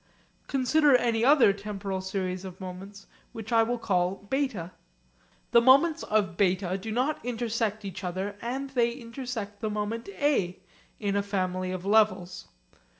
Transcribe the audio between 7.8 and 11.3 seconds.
each other and they intersect the moment A in a